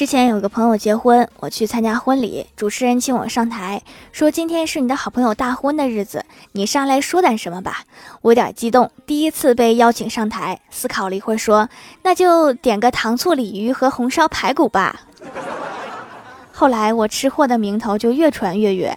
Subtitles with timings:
[0.00, 7.84] 之前有个朋友结婚我去参加婚礼主持人请我上台说今天是你的好朋友大婚的日子你上来说点什么吧？
[8.22, 11.68] 我有点激动第一次被邀请上台思考了一会儿说
[12.02, 15.02] 那就点个糖醋鲤鱼和红烧排骨吧。
[16.50, 18.96] 后来我吃货的名头就越传越远。